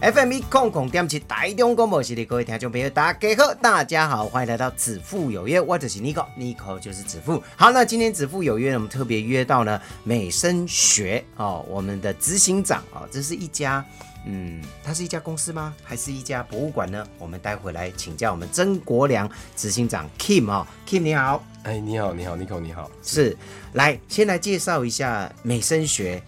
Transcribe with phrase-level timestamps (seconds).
[0.00, 7.42] FM 一空空点起台中广播系列各位听众朋友，大家好，大家好，欢迎来到子父有约，我就是 Nico，Nico 就是子父。
[7.54, 13.84] 好，那今天子父有约，我们特别约到呢美声学哦，我们的执行长哦，这是一家，
[14.24, 15.74] 嗯，它是一家公司吗？
[15.84, 17.06] 还是一家博物馆呢？
[17.18, 23.36] 我们待会来请教我们曾国良执行长 Kim 哦，Kim 你好，哎，你好，你好，Nico 你好，是，
[23.74, 26.22] 来先来介绍一下美声学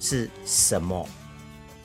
[0.00, 1.08] 是什么。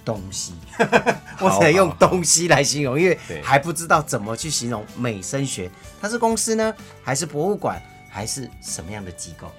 [0.05, 0.53] 东西，
[1.39, 5.69] 我只能用东西来形容，因为还不知道怎么去形容美声学。
[6.01, 9.51] 它是公司呢，还是博物馆，还是什么样的机构？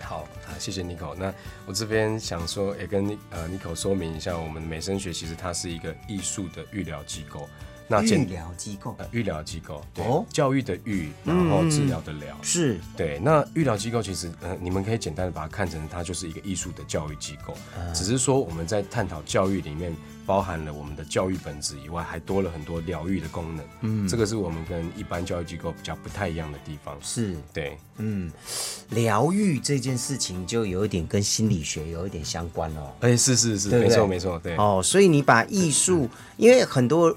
[0.00, 1.14] 好啊，谢谢 Nico。
[1.14, 1.32] 那
[1.64, 7.48] 我这边想说，也跟呃 Nico 说明一下，我们美声学其实它是一个艺术的预疗机构。
[7.86, 13.18] 那医疗机构，呃，医疗机构，哦，教育的育，然后治疗的疗，是对。
[13.18, 17.54] 那医疗机构其实，呃，你们可以简单的把它看成它就是一个艺术的教育机构，
[17.92, 23.64] 只是说我们在探讨教育里面包含了我们的教育本质以外，还多了很多疗愈的功能。
[23.82, 26.96] 嗯，这个是我们跟一般教育机构比较不太一样的地方。
[27.02, 28.32] 是对，嗯，
[28.90, 32.92] 疗愈这件事情就有一点跟心理学有一点相关哦。
[33.00, 34.56] 哎，是是是，没错没错，对。
[34.56, 37.14] 哦，所以你把艺术，因为很多。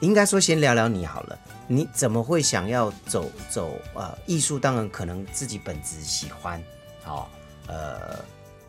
[0.00, 1.38] 应该说，先聊聊你好了。
[1.66, 4.58] 你怎么会想要走走呃艺术？
[4.58, 6.62] 当然可能自己本质喜欢，
[7.02, 7.28] 好
[7.66, 8.18] 呃，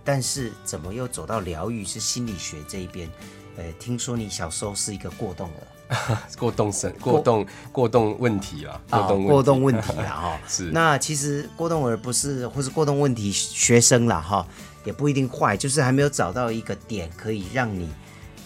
[0.04, 3.10] 但是怎么又走到疗愈是心理学这一边？
[3.58, 10.40] 呃，听说你小时候是一个过动儿， 过动生过动过动问题啊，过动过动问题了哈。
[10.48, 10.72] 是。
[10.72, 14.46] 那其实过动儿不是，或是过动问题学生了哈，
[14.84, 17.88] 也不一定坏，就是还没有找到一个点可以让你。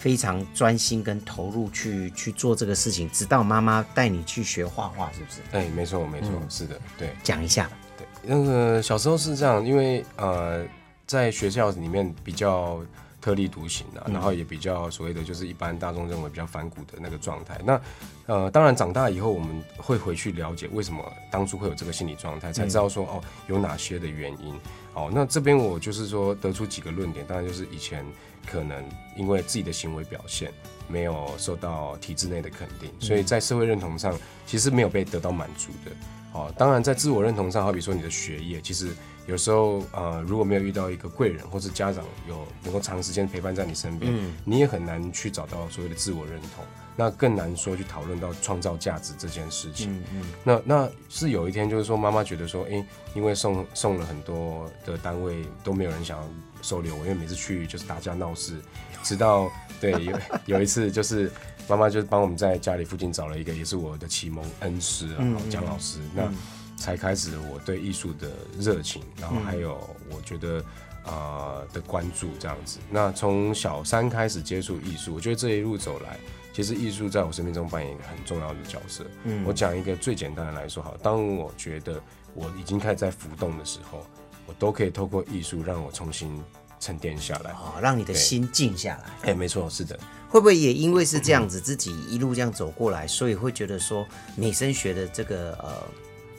[0.04, 5.40] 非常专心跟投入去去做这个事情，直到妈妈带你去学画画，是不是？
[5.52, 7.08] 哎，没错，没错，是的，对。
[7.22, 10.62] 讲一下，对，那个小时候是这样，因为呃，
[11.06, 12.82] 在学校里面比较
[13.18, 17.58] 特立独行的，然后也比较所谓的就是一般大众认为比较反骨的那个状态。
[17.64, 17.80] 那
[18.26, 24.54] 呃，当然长大以后我们会回去了解为什么当初会有这个心理状态，才知道说哦有哪些的原因。
[24.94, 28.04] 哦，那这边我就是说得出几个论点，当然就是以前。
[28.46, 28.84] 可能
[29.16, 30.52] 因为自己的行为表现
[30.86, 35.90] 没有受到体制内的肯定，所以在社会认同上其实没有被得到满足的。
[36.34, 38.88] 哦，当然在自我认同上，好比说你的学业，其实
[39.26, 44.12] 有时候呃如果没有遇到一个贵人或是家长有能够长时间陪伴在你身边，
[44.44, 46.64] 你也很难去找到所谓的自我认同。
[46.96, 49.92] 那更难说去讨论到创造价值这件事情。
[49.96, 50.24] 嗯嗯。
[50.44, 52.84] 那那是有一天就是说妈妈觉得说，哎，
[53.14, 56.28] 因为送送了很多的单位都没有人想要。
[56.62, 58.58] 收留我，因为每次去就是打架闹事，
[59.02, 59.52] 直到
[59.82, 60.18] 对有
[60.56, 61.30] 有一次就是
[61.68, 66.30] 妈妈就帮我们在家里附近找了一个也是我的启蒙恩师啊蒋老师，那
[66.76, 69.78] 才开始我对艺术的热情，然后还有
[70.10, 70.64] 我觉得
[71.04, 72.78] 啊的关注这样子。
[72.90, 76.18] 那从小三开始接触艺术，我觉得这一路走来，
[76.52, 79.04] 其实艺术在我生命中扮演一个很重要的角色。
[79.24, 82.00] 嗯，我讲一个最简单的来说，好，当我觉得
[82.34, 84.04] 我已经开始在浮动的时候。
[84.46, 86.38] 我都可以透过艺术让我重新
[86.84, 89.30] 沉淀下来，哦，让你的心静下来。
[89.30, 89.98] 哎，没错，是的。
[90.28, 94.06] 会不会也因为是这样子，自己一路这样走过来，所以会觉得说
[94.36, 95.72] 美声学的这个呃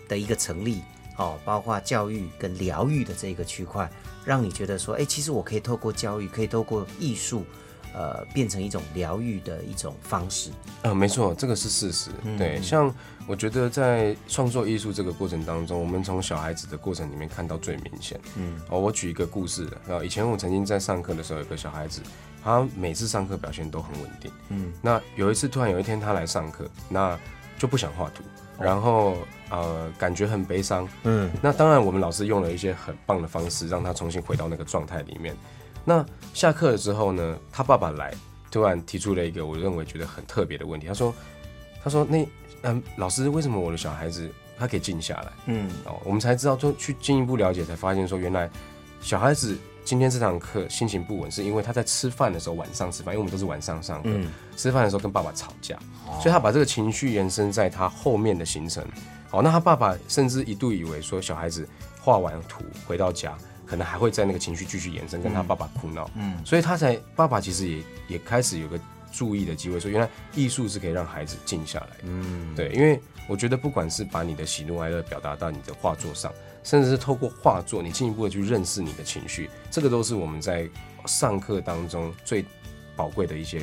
[0.08, 0.84] 的一个成立，
[1.18, 3.90] 哦，包括教育跟疗愈的这个区块，
[4.24, 7.44] 让你觉得说，哎，其实我可以透过教育，可以透过艺术。
[7.96, 10.52] 呃，变成一种疗愈的一种方式。
[10.82, 12.12] 嗯，没错，这个是事实。
[12.38, 12.94] 对，像
[13.26, 18.20] 我觉得在创作艺术这个过程当中，我们从小孩子的过程里面看到最明显。
[18.36, 19.66] 嗯，哦，我举一个故事。
[19.88, 22.02] 啊，以前我曾经在上课的时候，有个小孩子，
[22.44, 24.30] 他每次上课表现都很稳定。
[24.50, 27.18] 嗯，那有一次突然有一天他来上课，那
[27.58, 28.24] 就不想画图，
[28.60, 29.16] 然后
[29.50, 30.86] 呃，感觉很悲伤。
[31.04, 35.34] 嗯，那当然我们老师用了一些很棒的方式，让他重新回到那个状态里面。
[35.86, 37.38] 那下课了之后呢？
[37.52, 38.14] 他爸爸来，
[38.52, 40.88] 突然提出了一个我认为觉得很特别的问题。
[40.88, 41.14] 他说
[41.84, 42.28] ：“他说那
[42.64, 45.32] 嗯，老师，为什么我的小孩子他可以静下来？
[45.46, 48.50] 嗯，哦，我们才知道，就去进一步了解，才发现说，原来
[49.00, 54.10] 小孩子今天这堂课心情不稳，是因为他在吃饭的时候晚上吃饭，因为我们都是晚上上课，
[54.58, 55.78] 吃饭的时候跟爸爸吵架，
[56.20, 58.84] 所以他把这个情绪延伸在他后面的行程。
[59.30, 61.68] 好，那他爸爸甚至一度以为说，小孩子
[62.02, 68.80] 画完图回到家。”可能还会在那个情绪继续延伸，跟他爸爸哭闹，嗯，所以他才爸爸其实也也开始有个
[69.12, 72.04] 注意的机会，说原来艺术是可以让孩子静下来的。
[72.04, 76.32] 嗯，对，因为我觉得不管是把你的喜怒哀乐表达到你的画作上，
[76.64, 80.70] 甚至是透过画作，你进一步的去认识你的情绪，这个都是我们在
[81.06, 82.46] 上课当中最
[82.96, 83.62] 宝贵的一些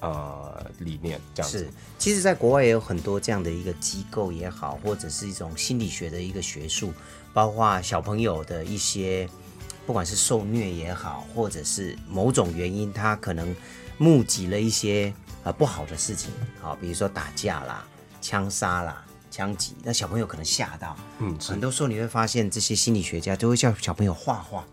[0.00, 1.20] 呃理念。
[1.34, 1.68] 这样子是，
[1.98, 6.92] 其实，在国外也有很多这样的一个机构也好，或者是一种心理学的一个学术，
[7.34, 9.28] 包括小朋友的一些，
[9.84, 13.54] 不管是受虐也好，或者是某种原因，他可能
[13.98, 16.30] 目击了一些呃不好的事情，
[16.62, 17.84] 好，比如说打架啦、
[18.22, 24.64] 枪杀啦、枪击，那小朋友可能吓到，嗯，很多时候你会发现，这些心理学家都会叫小朋友画画，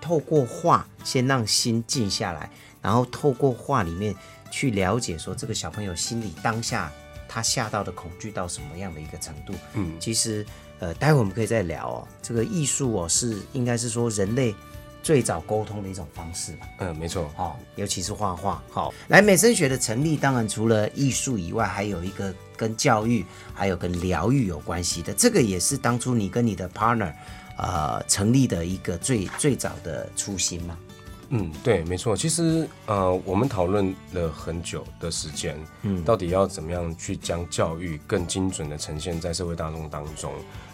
[0.00, 2.50] 透过画先让心静下来，
[2.80, 4.14] 然后透过画里面
[4.50, 6.90] 去了解说这个小朋友心里当下
[7.28, 9.52] 他吓到的恐惧到什么样的一个程度。
[9.74, 9.92] 嗯。
[10.00, 10.46] 其实
[10.80, 12.08] 呃，待会我们可以再聊哦。
[12.22, 14.54] 这个艺术哦，是应该是说人类
[15.02, 16.68] 最早沟通的一种方式吧。
[16.78, 17.30] 嗯，没错。
[17.36, 18.62] 好、尤其是画画。
[18.70, 25.12] 好，来美声学的成立，当然除了艺术以外，还有一个跟教育还有跟疗愈有关系的。
[25.14, 27.12] 这个也是当初你跟你的 partner
[27.56, 30.78] 呃成立的一个最最早的初心嘛。
[31.30, 32.16] 嗯，对，没错。
[32.16, 40.32] 其实呃，我们讨论了很久的时间，嗯，到底要怎么样去将教育更精准的呈现在社会大众当中。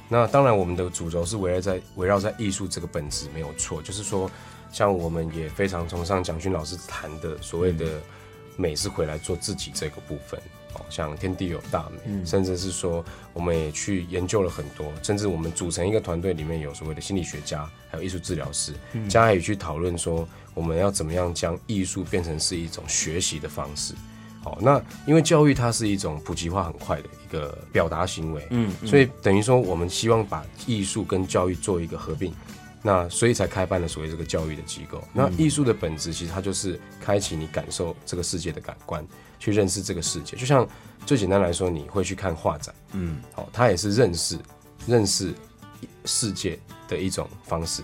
[0.08, 4.30] 那当然，我们的主轴是围绕在围绕在艺术这个本质没有错，就是说，
[4.70, 8.00] 像我们也非常崇尚蒋勋老师谈的所谓的
[8.56, 10.40] 美是回来做自己这个部分。
[10.74, 18.72] 哦，像天地有大美，甚至是说，我们也去研究了很多，甚至我们组成一个团队，里面有所谓的心理学家，还有艺术治疗师，
[19.08, 23.94] 加以去讨论说，我们要怎么样将艺术变成是一种学习的方式。
[24.44, 32.30] 好，那因为教育它是一种普及化很快的一个表达行为，嗯，所以等于说我们希望把艺术跟教育做一个合并，
[32.82, 35.02] 那所以才开办了所谓这个教育的机构。
[35.14, 39.02] 那艺术的本质其实它就是开启你感受这个世界的感官，
[39.38, 40.36] 去认识这个世界。
[40.36, 40.68] 就像
[41.06, 44.38] 最简单来说，你会去看画展，嗯，好，它也是认识
[44.86, 45.32] 认识
[46.04, 47.82] 世界的一种方式。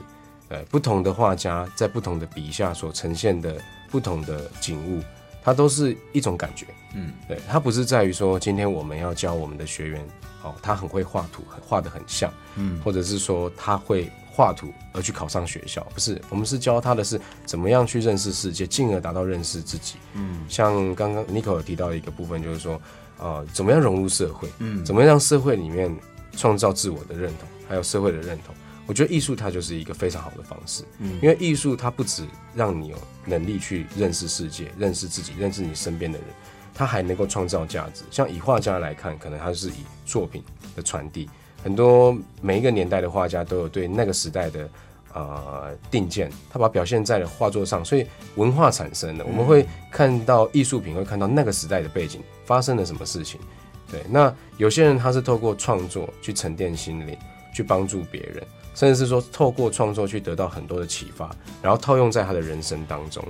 [0.48, 3.56] 呃，不同的画家在不同的笔下所呈现的
[3.90, 5.00] 不同的景物，
[5.42, 6.66] 它都是一种感觉。
[6.94, 10.04] 嗯，对，它不是在于说今天我们要教我们的学员，
[10.42, 19.96] 哦，他很会画图，画的很像，嗯，或者是说他会画图而去考上学校，不是，我们是教他的是怎么样去认识世界，进而达到认识自己。
[20.14, 22.80] 嗯，像刚刚 Nico 有提到的一个部分，就是说，
[23.18, 25.94] 呃，怎么样融入社会，嗯，怎么样让社会里面
[26.36, 28.54] 创造自我的认同，还有社会的认同。
[28.86, 36.26] 我觉得艺术它就是一个非常好的方式，嗯，因为艺术它不止让你有能力去认识世界、认识自己、认识你身边的人，
[36.74, 38.02] 它还能够创造价值。
[38.10, 40.42] 像以画家来看，可能他是以作品
[40.74, 41.30] 的传递，
[41.62, 44.68] 很多每一个年代的画家都有对那个时代的
[45.12, 48.04] 呃定见，他把它表现在了画作上，所以
[48.34, 53.40] 文化产生了，我们会看到艺术品，会看到那个时代的背景发生了什么事情。
[53.88, 57.16] 对，那有些人他是透过创作去沉淀心灵，
[57.54, 58.42] 去帮助别人。
[58.74, 61.30] 甚至是说透过创作去得到很多的启发，
[61.62, 63.22] 然后套用在他的人生当中，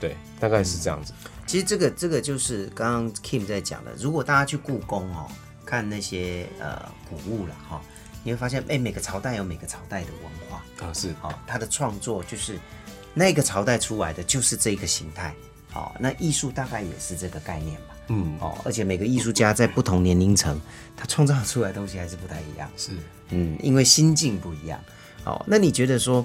[0.00, 1.12] 对，大概是这样子。
[1.46, 5.26] 其实这个这个就是刚刚 Kim 在讲的，如果大家去故宫哦，
[5.66, 7.80] 看那些呃古物了哈、
[8.22, 12.58] 你会发现，哎，每个朝代有每个朝代的文化，啊，是，好、它的创作就是
[13.12, 15.34] 那个朝代出来的就是这个形态，
[15.74, 20.56] 好、那艺术大概也是这个概念吧，嗯，哦，而且每个艺术家在不同年龄层，
[20.96, 22.92] 他创造出来的东西还是不太一样，是。
[23.30, 24.80] 嗯，因为心境不一样。
[25.24, 26.24] 哦，那你觉得说，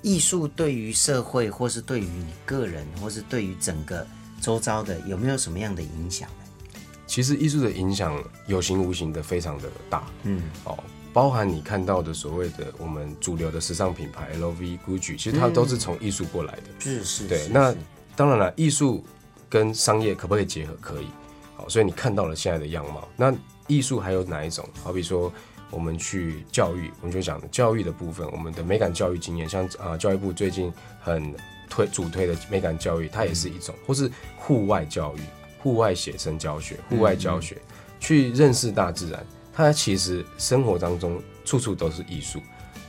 [0.00, 4.06] 艺术对于社会，或是对于你个人，或是对于整个
[4.40, 6.80] 周遭的，有没有什么样的影响呢？
[7.04, 10.78] 其实艺术的影响有形无形的非常的大，嗯，哦，
[11.12, 16.62] 包含你看到的所谓的我们主流的时尚品牌 LV、GUCCI，其实它都是从艺术过来的。
[16.78, 17.78] 是是，对，那是
[18.18, 19.04] 当然了，艺术
[19.48, 20.76] 跟商业可不可以结合？
[20.80, 21.06] 可以。
[21.54, 23.06] 好，所以你看到了现在的样貌。
[23.16, 23.32] 那
[23.68, 24.68] 艺术还有哪一种？
[24.82, 25.32] 好比说，
[25.70, 31.32] 我们去教育，我们就讲教育的部分，我们的美感教育经验，像啊、教育部最近很
[31.70, 35.20] 推主推的美感教育，它也是一种，或是户外教育、
[35.62, 37.56] 户外写生教学、户外教学，
[38.00, 39.24] 去认识大自然。
[39.52, 42.42] 它其实生活当中处处都是艺术。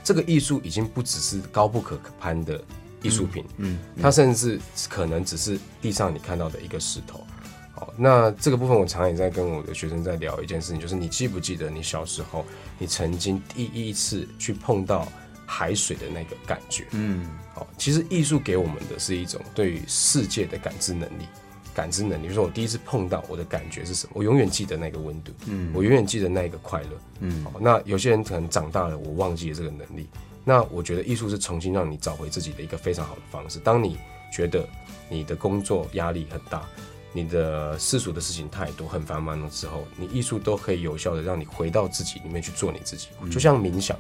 [0.03, 2.59] 这个艺术已经不只是高不可攀的
[3.01, 7.25] 艺术品，嗯，它甚至可能只是地上你看到的一个石头。
[7.74, 12.46] 好，那这个部分我常常也在跟我的学生在聊一件事情，就是你记不记得你小时候
[12.77, 15.08] 你曾经第一次去碰到
[15.46, 16.86] 海水的那个感觉？
[16.91, 21.25] 嗯，好，其实艺术给我们的是一种对于世界的感知能力。
[21.72, 26.89] 感知能力，比如说我第一次碰到我的感觉是什么，我永远记得那个温度，嗯，我永远记得那个快乐，
[27.22, 30.10] 嗯，好，那有些人可能长大了，我忘记了这个能力，
[30.43, 33.60] 那我觉得艺术是重新让你找回自己的一个非常好的方式。
[33.60, 33.98] 当你
[34.31, 34.67] 觉得
[35.10, 36.67] 你的工作压力很大，
[37.12, 43.98] 你的世俗的事情太多，很繁忙的时候，你艺术都可以有效的让你回到自己里面去做你自己，就像冥想，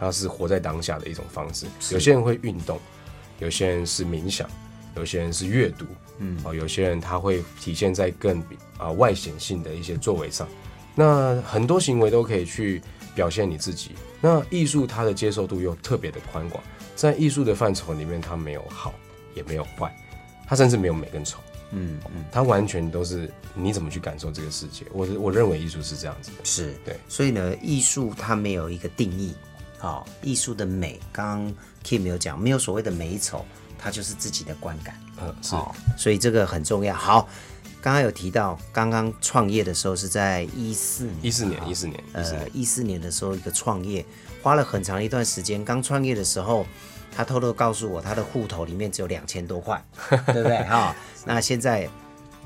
[0.00, 1.66] 它是活在当下的一种方式。
[1.90, 2.80] 有些人会运动，
[3.38, 4.48] 有些人是冥想，
[4.96, 5.84] 有些人是阅读，
[6.18, 8.42] 嗯，哦，有些人他会体现在更
[8.78, 10.48] 啊、外显性的一些作为上。
[10.94, 12.82] 那很多行为都可以去
[13.18, 13.96] 表现你自己。
[14.20, 16.62] 那艺术它的接受度又特别的宽广，
[16.94, 18.94] 在艺术的范畴里面，它没有好
[19.34, 19.92] 也没有坏，
[20.46, 21.40] 它甚至没有美跟丑，
[21.72, 24.86] 嗯嗯，它完全都是你怎么去感受这个世界。
[24.92, 29.34] 我我认为艺术是这样子的，是对所以呢，艺术它没有一个定义，
[29.78, 33.44] 好、艺术的美，刚刚 Kim 有讲，没有所谓的美丑，
[33.76, 34.94] 它就是自己的观感。
[35.20, 36.94] 嗯，是好、所以这个很重要。
[36.94, 37.28] 好，
[37.80, 44.04] 刚刚有提到，刚刚创业的时候是在一四年，一四年，一四年，呃，，一四年的时候一个创业，
[44.42, 45.64] 花了很长一段时间。
[45.64, 46.66] 刚创业的时候，
[47.14, 50.58] 他偷偷告诉我，他的户头里面只有两千多块， 对不对？
[50.64, 50.94] 哈、
[51.24, 51.88] 那现在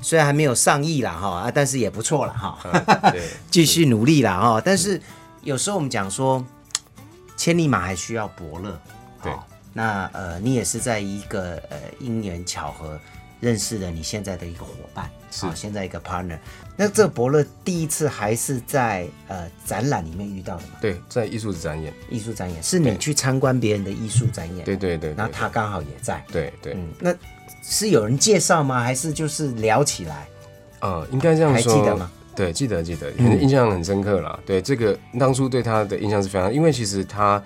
[0.01, 4.61] 虽然还没有上亿了，哈啊，但是也不错了，哈、嗯 对， 继续努力了，哈。
[4.63, 5.01] 但是
[5.41, 6.45] 有时候我们讲说，
[7.35, 8.79] 千里马还需要伯乐，
[9.23, 9.43] 对哦
[9.75, 12.99] 那呃，你也是在一个呃因缘巧合
[13.43, 16.37] 认识了你现在的一个伙伴，是好现在一个 partner。
[16.77, 20.75] 那这伯乐第一次还是在呃展览里面遇到的嘛？
[20.79, 27.13] 对，在艺术展演，艺术展演是你去参观别人的艺术展演，对对对，对那他刚好也在，对对，嗯，那
[27.61, 28.79] 是有人介绍吗？
[28.81, 30.25] 还是就是聊起来？
[30.79, 32.09] 呃，应该这样说，还记得吗？
[32.33, 34.39] 对，记得记得，印象很深刻啦。
[34.45, 37.43] 对，这个当初对他的印象是非常，因为其实他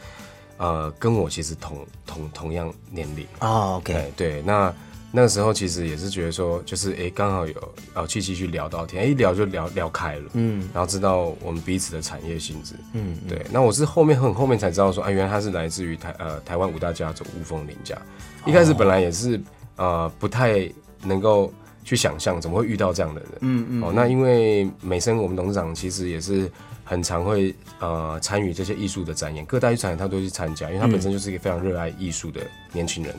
[0.57, 4.73] 呃跟我其实同同同样年龄，哦，OK，对对，那
[5.09, 10.67] 那个时候其实也是觉得说，就是哎刚好有呃契机去聊到天，哎一聊就聊聊开了，嗯。
[10.73, 13.29] 然后知道我们彼此的产业性质，嗯，嗯。
[13.29, 17.97] 对，那我是后面很后面才知道说，啊，原来他是来自于台呃台湾五大家族吴峰林家。
[18.45, 19.41] 一开始本来也是
[19.77, 20.69] 呃不太
[21.03, 21.51] 能够
[21.83, 26.51] 去想象怎么会遇到这样的人，嗯嗯哦，那因为美生我们董事长其实也是
[26.83, 32.41] 很常会呃参与这些艺术的展演，各大艺术展演他都去参加，因为他本身就是一个非常热爱艺术的
[32.73, 33.15] 年轻人。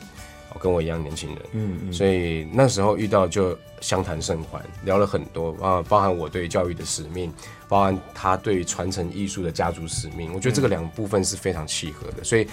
[0.51, 1.93] 哦，跟我一样年轻人，嗯嗯。
[1.93, 7.31] 所以那时候遇到就相谈甚欢，聊了很多啊，包含我对教育的使命，
[7.67, 12.47] 包含他对传承艺术的家族使命，我觉得这个两部分是非常契合的，所以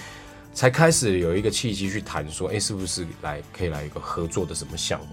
[0.53, 5.07] 才开始有一个契机去谈说，哎、是不是来可以来一个合作的什么项目？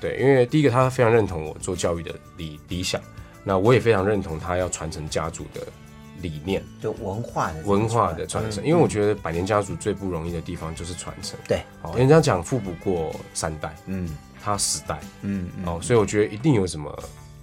[0.00, 3.00] 对，因为第一个他非常认同我做教育的理理想，
[3.42, 5.66] 那我也非常认同他要传承家族的
[6.20, 11.38] 理念、就文化的文化的传承，因为为我觉得百年家族最不容易的地方就是传承。
[11.46, 14.08] 对，哦，人家讲富不过三代，嗯。
[14.40, 15.66] 他十代，嗯嗯。
[15.66, 16.96] 哦，所以我觉得一定有什么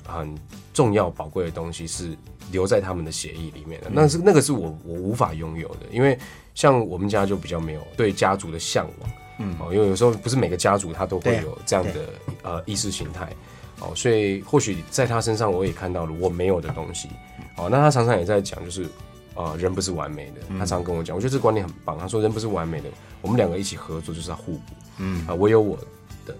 [0.07, 0.33] 很
[0.73, 2.17] 重要宝贵的东西是
[2.51, 3.87] 留在他们的协议里面的。
[3.91, 6.17] 那是那个是我我无法拥有的，因为
[6.55, 9.55] 像我们家就比较没有对家族的向往，嗯。
[9.59, 12.09] 哦，因为有时候不是每个家族他都会有这样的
[12.43, 13.29] 呃意识形态，
[13.79, 17.09] 哦，所以或许在他身上我也看到了我没有的东西，
[17.57, 18.87] 哦，那他常常也在讲就是。
[19.37, 20.39] 啊、人不是完美的。
[20.51, 21.97] 他常常跟我讲，我觉得这个观念很棒。
[21.99, 22.87] 他说，人不是完美的，
[23.21, 24.73] 我们两个一起合作就是要互补。
[24.99, 25.77] 嗯啊、我有我
[26.25, 26.33] 的，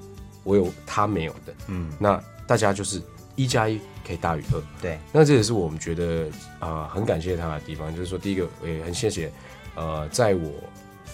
[0.46, 3.02] 我有他没有的，嗯，那大家就是
[3.36, 4.64] 一加一可以大于二。
[4.82, 9.30] 对，那这也是我们觉得啊、很感谢他的地方，就是说，第一个也很谢谢，
[9.76, 10.50] 呃，在我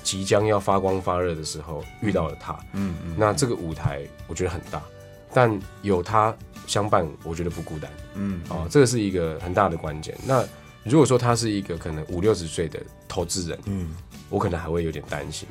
[0.03, 2.53] 即将要发光发热的时候遇到了他。
[2.73, 4.79] 嗯嗯那这个舞台我觉得很大，
[5.33, 6.35] 但有他
[6.67, 7.91] 相伴，我觉得不孤单。
[8.15, 10.17] 嗯哦，这个是一个很大的关键。
[10.25, 10.45] 那
[10.83, 13.95] 如果说他是一个可能五六十岁的投资人，嗯
[14.29, 15.47] 我可能还会有点担心。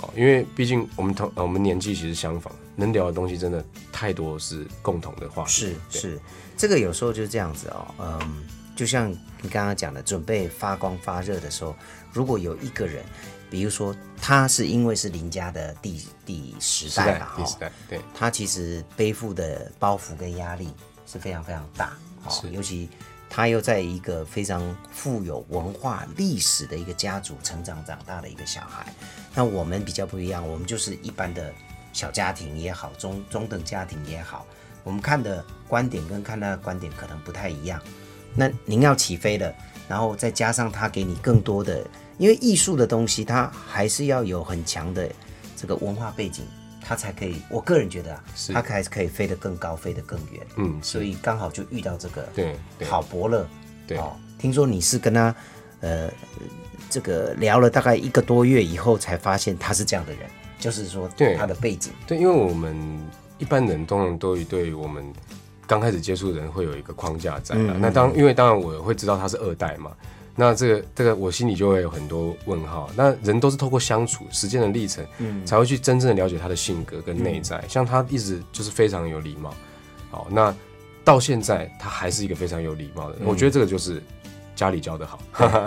[0.00, 5.50] 哦，因为毕竟我们同呃我们年纪其实相仿，能聊的东西真的太多是共同的话题。
[5.50, 6.20] 是是，
[6.56, 11.76] 这个有时候就是这样子哦，嗯，就像你刚刚讲的，准备发光发热的时候，
[12.12, 13.04] 如果有一个人，
[13.50, 20.68] 比如说他是因为是林家的第第十代代吧，哈、对他其实背负的包袱跟压力
[21.06, 22.88] 是非常非常大，哦是，尤其
[23.28, 28.92] 他又在一个非常富有文化历史的一个家族成长长大的一个小孩。
[29.34, 31.52] 那我们比较不一样，我们就是一般的
[31.92, 34.46] 小家庭也好，中中等家庭也好，
[34.82, 37.80] 我们看的观点跟看他的观点可能不太一样。
[38.34, 39.54] 那您要起飞了，
[39.88, 41.84] 然后再加上他给你更多的，
[42.18, 45.08] 因为艺术的东西，它还是要有很强的
[45.56, 46.44] 这个文化背景，
[46.82, 47.36] 它才可以。
[47.48, 50.46] 我个人觉得啊，是它还是可以飞得更高，飞得更远。
[50.56, 53.46] 嗯，所以刚好就遇到这个对对好伯乐。
[53.86, 55.34] 对哦，听说你是跟他
[55.80, 56.10] 呃
[56.88, 60.20] 这个聊了大概一个多月以后，才发现他是这样的人，
[60.58, 61.92] 就是说对他的背景。
[62.06, 62.74] 对，因为我们
[63.38, 65.04] 一般人通常都会对我们
[65.66, 67.72] 刚开始接触的人会有一个框架在啊。
[67.74, 69.90] 嗯那当因为当然我会知道他是二代嘛，
[70.36, 72.90] 那这个这个我心里就会有很多问号。
[72.96, 77.62] 那人都是透过相处时间的历程，嗯才会去真正的了解他的性格跟内在。
[77.68, 79.54] 像他一直就是非常有礼貌，
[80.10, 80.54] 好，那
[81.04, 83.26] 到现在他还是一个非常有礼貌的人。
[83.26, 84.02] 我觉得这个就是
[84.56, 85.18] 家里教的好，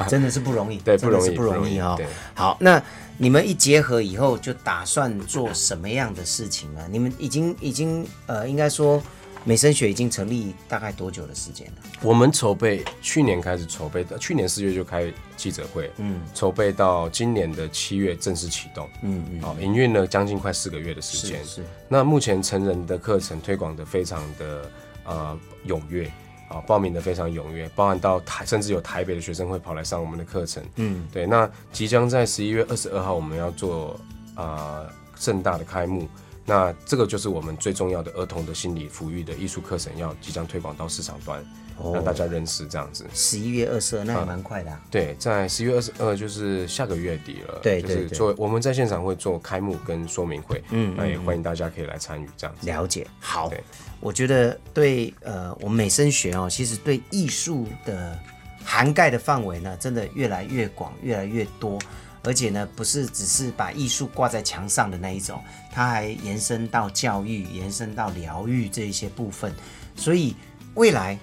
[0.08, 1.94] 真的是不容易， 对，不容易，不容易哦。
[1.98, 2.06] 对。
[2.34, 2.82] 好，那
[3.18, 6.88] 你们一结合以后，就打算做什么样的事情呢？
[6.90, 9.02] 你们已经已经呃，应该说
[9.44, 11.74] 美声学已经成立大概多久的时间了？
[12.02, 21.44] 我们筹备去年开始筹备的，去年四月就开记者会，嗯，筹备到今年的七月正式启动，嗯嗯，好，营运了将近快四个月的时间。
[21.46, 24.72] 是那目前成人的课程推广的非常的
[25.06, 26.12] 呃踊跃，
[26.50, 31.26] 啊，报名的非常踊跃，包含到台甚至有台北的学生会跑来上我们的课程，嗯，对。
[31.26, 33.98] 那即将在十一月二十二号我们要做
[34.36, 36.06] 啊盛大的开幕。
[36.50, 41.44] 那这个就是我们最重要的儿童的心理抚育的艺术课程，要即将推广到市场端，
[41.78, 43.06] 哦让大家认识这样子。
[43.14, 44.82] 十一月二十二，那也蛮快的、啊。
[44.90, 47.56] 对，在十一月二十二就是下个月底了。
[47.56, 52.66] 就对对对是做我们在现场会做开幕跟说明会，嗯那也欢迎大家可以来参与这样子。
[52.66, 53.52] 了解，好，
[54.00, 58.18] 我觉得对呃，我们美声学哦，其实对艺术的
[58.64, 61.78] 涵盖的范围呢，真的越来越广，越来越多，
[62.24, 69.54] 而且呢，不是只是把艺术挂在墙上的那一种，它还延伸到教育，延伸到疗愈这一些部分，
[69.96, 70.36] 所以
[70.76, 71.18] 未来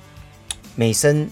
[0.74, 1.28] 美声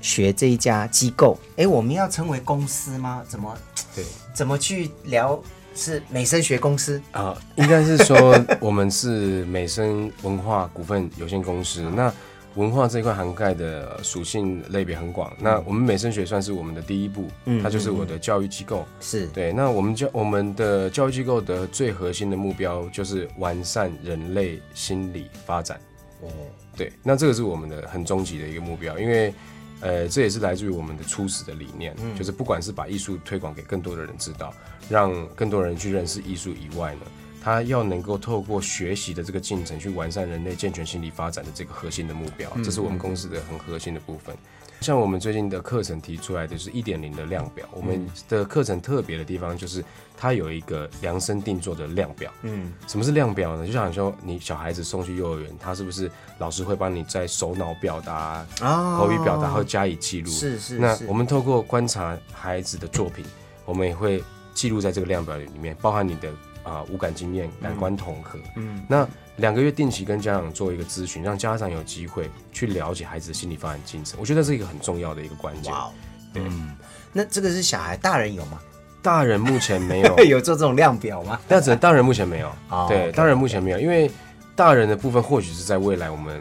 [0.00, 3.22] 学这一家机构，哎，我们要称为公司吗？
[3.28, 3.56] 怎么
[3.94, 4.04] 对
[4.34, 5.42] 怎么去聊？
[5.74, 11.80] 是美声学公司，啊、应该是说我们是美声文化股份有限公司。
[11.96, 12.12] 那
[12.54, 15.32] 文化这一块涵盖的属性类别很广。
[15.38, 18.84] 那我们美声学算是我们的第一步，嗯它就是我的教育机构。
[19.00, 25.80] 是对，那我们教我们的教育机构的最核心的目标就是完善人类心理发展。
[26.20, 26.28] 哦，
[26.76, 29.34] 对，那这个是我们的很终极的一个目标，因为
[29.80, 34.54] 呃，这也是来自于我们的初始的理念，就是不管是把艺术推广给更多的人知道，
[34.88, 37.00] 让更多人去认识艺术以外呢，
[37.42, 44.36] 他要能够透过学习的这个进程去完善人类健全心理发展的这个核心的目标，这是我们公司的很核心的部分。
[44.80, 49.84] 像我们最近的课程提出来的是一点零的量表，我们的课程特别的地方就是
[50.16, 52.32] 它有一个量身定做的量表。
[52.42, 53.64] 嗯，什么是量表呢？
[53.64, 60.28] 就像说你小孩子送去幼儿园，他是不是老师会帮你在手脑表达、哦口语表达会加以记录？
[60.30, 63.24] 是是是那我们透过观察孩子的作品，
[63.64, 66.28] 我们也会记录在这个量表里面，包含你的
[66.62, 68.38] 啊、五感经验、感官统合。
[68.56, 75.72] 嗯，那两个月定期跟家长做一个咨询，让家长有机会去了解孩子的心理发展进程，我觉得这是一个很重要的一个关键。
[75.72, 75.92] 哇哦，
[76.32, 76.76] 对嗯，
[77.12, 78.60] 那这个是小孩，大人有吗？
[79.00, 81.40] 大人目前没有， 有做这种量表吗？
[81.48, 82.52] 但只大人目前没有。
[82.68, 84.10] 哦对大人目前没有，因为
[84.54, 86.40] 大人的部分或许是在未来我们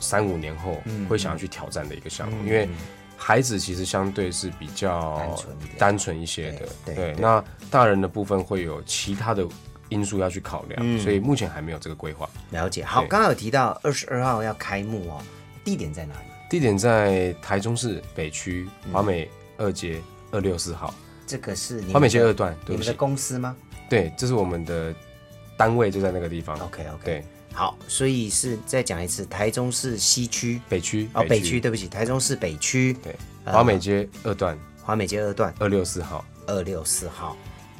[0.00, 2.68] 三五年后嗯会想要去挑战的一个项目，嗯因为
[3.16, 5.36] 孩子其实相对是比较
[5.78, 6.94] 单纯一些的。
[6.94, 9.46] 对那大人的部分会有其他的
[9.88, 12.28] 因素要去考量，嗯所以目前还没有这个规划。
[12.50, 12.84] 了解。
[12.84, 15.22] 好，刚刚有提到二十二号要开幕哦，
[15.62, 16.26] 地点在哪里？
[16.50, 20.00] 地点在台中市北区嗯华美二街
[20.30, 20.94] 二六四号，
[21.26, 22.56] 这个是华美街二段。
[22.66, 23.56] 你们的，公司吗
[23.88, 24.94] 对，这是我们的
[25.56, 26.58] 单位就在那个地方。
[26.60, 27.04] ？OK OK。
[27.04, 27.24] 对，
[27.54, 36.22] 好，所以是再讲一次，台中市西区北区哦，北区，对不起，台中市北区对，呃华美街二段华美街二段二六四号。
[36.46, 37.34] 二六四号，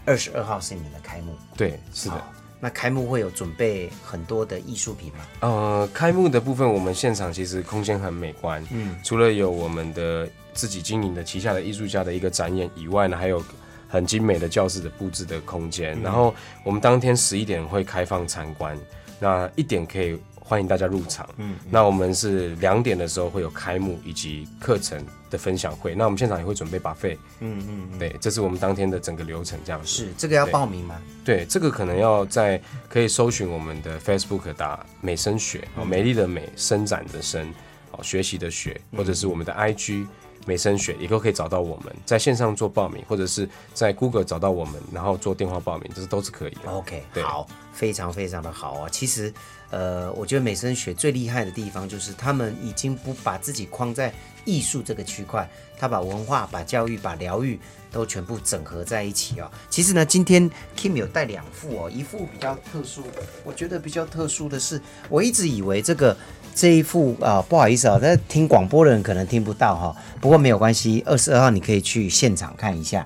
[0.06, 1.36] 二十二号是你们的开幕。
[1.54, 2.24] 对，是的。
[2.58, 5.18] 那开幕会有准备很多的艺术品吗？
[5.40, 8.66] 呃，开幕的部分，我们现场其实空间很美观。
[8.70, 13.44] 嗯，除了有我们的自己经营的旗下的艺术家的一个展演以外呢，还有
[13.86, 16.00] 很精美的教室的布置的空间。
[16.00, 16.34] 然后
[16.64, 18.78] 我们当天十一点会开放参观，
[19.24, 21.26] 那一点可以欢迎大家入场。
[21.38, 25.94] 嗯，那我们是两点的时候会有开幕以及课程的分享会。
[25.94, 27.18] 那我们现场也会准备把费。
[27.40, 29.88] 嗯嗯嗯，对，这是我们当天的整个流程，这样子。
[29.88, 31.00] 是这个要报名吗？
[31.24, 37.48] 对，这个可能要在可以搜寻我们的 Facebook 打美声学哦，美丽的美，伸展的伸，
[37.92, 40.06] 哦，学习的学，或者是我们的 IG
[40.46, 46.70] 美声学，也都可以找到我们，在线上做报名，或者是在 Google 找到我们，然后做电话报名，这是都是可以的。
[46.70, 48.88] OK，对好，非常非常的好哦。
[48.90, 49.32] 其实，
[49.70, 54.12] 呃，我觉得美声学最厉害的地方就是他们已经不把自己框在
[54.44, 57.58] 艺术这个区块，他把文化、把教育、把疗愈
[57.90, 59.50] 都全部整合在一起哦。
[59.70, 63.02] 其实呢，今天 Kim 有带两副哦，一副比较特殊，
[63.44, 66.16] 我觉得比较特殊的是，我一直以为这个。
[66.54, 73.04] 这一副啊、不好意思啊、那听广播的人可能听不到哈、不过没有关系，二十二号你可以去现场看一下。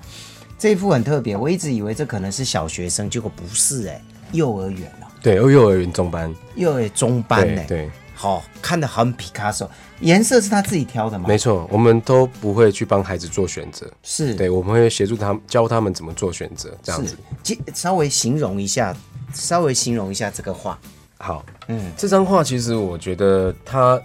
[0.57, 4.01] 这一副很特别，我一直以为这可能是小学生，结果不是哎、
[4.33, 9.67] 幼儿园哦，对，幼儿园中班，幼儿园中班呢、对对，好、看得很 Picasso，
[10.01, 11.25] 颜色是他自己挑的吗？
[11.27, 18.93] 没错，我们都不会去帮孩子做选择，是，对，我们会协助他们，教他们怎么做选择，这样子。，其稍微形容一下，
[19.33, 20.77] 稍微形容一下这个画，
[21.19, 24.01] 好，嗯，这张画其实我觉得它，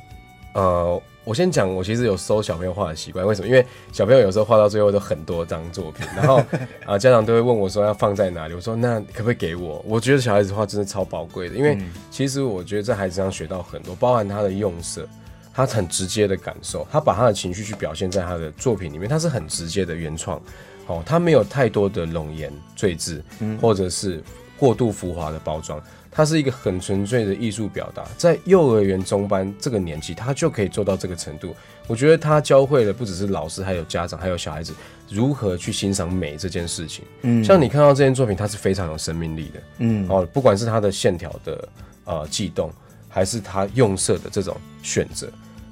[0.52, 3.26] 呃，我先讲，我其实有收小朋友画的习惯。
[3.26, 3.48] 为什么？
[3.48, 6.42] 因为小朋友有时候画到最后都很多张作品，然后
[6.84, 8.54] 啊、 家长都会问我说要放在哪里。
[8.54, 9.82] 我说那可不可以给我？
[9.86, 11.78] 我觉得小孩子画真的超宝贵的，因为
[12.10, 15.08] 其实我觉得在孩子上学到很多，包含他的用色。
[15.56, 20.42] 他很直接的感受，他把他的情绪去表现在他的作品里面，他是很直接的原创，
[20.88, 23.22] 哦，他没有太多的冗言赘字，
[23.60, 24.20] 或者是
[24.58, 25.80] 过度浮华的包装，
[26.16, 28.06] 它是一个很纯粹的艺术表达。
[28.16, 31.52] 在幼儿园中班这个年纪，他就可以做到这个程度。
[31.88, 34.72] 我觉得他教会了不只是老师，还有家长，还有小孩子
[35.10, 37.04] 如何去欣赏美这件事情。
[37.22, 39.62] 嗯，像你看到这件作品，它是非常有生命力的。
[39.78, 41.68] 嗯，哦，不管是它的线条的
[42.04, 42.72] 呃悸动，
[43.08, 45.28] 还是它用色的这种选择，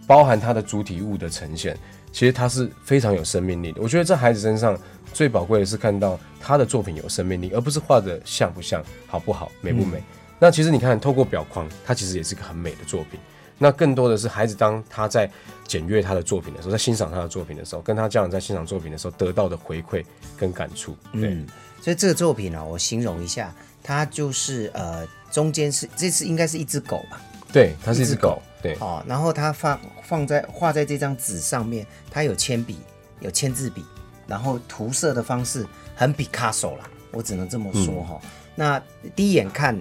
[0.08, 1.78] 包含它的主体物的呈现，
[2.10, 3.80] 其实它是非常有生命力的。
[3.80, 4.76] 我觉得在孩子身上
[5.14, 10.02] 最宝贵的是看到他的作品有生命力，而不是画的像不像、好不好、美不美。
[10.42, 13.20] 那其实你看，透过表框，它其实也是个很美的作品。
[13.58, 15.30] 那更多的是孩子当他在
[15.68, 20.04] 检阅他的作品的时候，在欣赏他的作品的时候，跟他家长在欣赏作品的时候得到的回馈
[20.36, 20.96] 跟感触。
[21.12, 21.46] 对，嗯，
[21.80, 27.20] 所以这个作品呢、我形容一下，它就是呃中间是这次应该是一只狗吧，
[27.52, 28.42] 对，它是一只狗狗。
[28.60, 32.78] 对，哦，然后它放放在画在这张纸上面，它有铅笔，
[33.20, 33.84] 有签字笔，
[34.26, 38.20] 然后涂色的方式很 Picasso 啦，我只能这么说哈、
[38.56, 38.82] 那
[39.14, 39.78] 第一眼看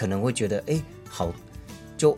[0.00, 1.30] 可能会觉得，哎，好，
[1.94, 2.16] 就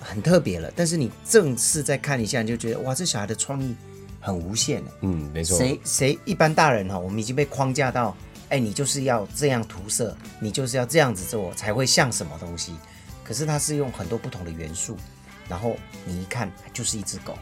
[0.00, 0.72] 很特别了。
[0.76, 3.74] 但是你正式再看一下，你就觉得，哇，这小孩的创意
[4.20, 4.90] 很无限哎。
[5.00, 5.58] 嗯，没错。
[5.58, 8.16] 谁谁一般大人哈，我们已经被框架到，
[8.50, 12.72] 哎，你就是要这样涂色，你就是要这样子做才会像什么东西。
[13.24, 14.96] 可是它是用很多不同的元素，
[15.48, 15.76] 然后
[16.06, 17.36] 你一看就是一只狗，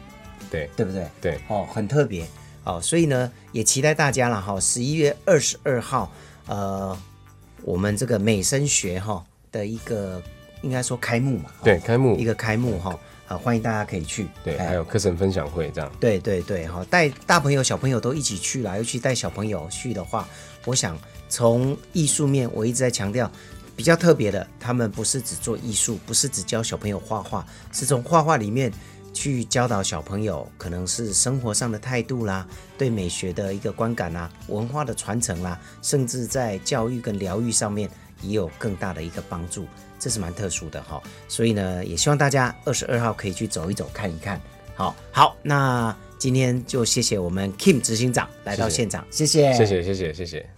[0.50, 1.06] 对对不对？
[1.20, 2.26] 对，哦，很特别
[2.64, 4.58] 哦，所以呢，也期待大家了哈。
[4.58, 6.10] 十一月二十二号，
[6.46, 6.98] 呃，
[7.60, 9.22] 我们这个美声学哈
[9.56, 10.22] 的一个
[10.60, 12.16] 应该说开幕嘛，哦对，开幕。
[12.18, 14.66] 一个开幕哈，啊，欢迎大家可以去，对，哎。
[14.68, 15.90] 还有课程分享会这样。
[15.98, 20.28] 对对对，哈，带大朋友小朋友都一起去啦，尤其带小朋友去的话，
[20.64, 23.30] 我想从艺术面，我一直在强调，
[23.74, 28.72] 比较特别的，他们不是只做艺术，不是只教小朋友画画，是从画画里面
[29.12, 37.88] 去教导小朋友，可能是生活上的态度啦，对美学的一个观感啦，文化的传承啦，甚至在教育跟疗愈上面
[38.22, 39.66] 也有更大的一个帮助，
[39.98, 41.02] 这是蛮特殊的哈。
[41.28, 44.40] 所以呢，也希望大家二十二号可以去走一走，看一看。
[44.74, 50.55] 好好，那今天就谢谢我们 Kim 执行长来到现场，谢谢，谢谢，谢谢，谢谢。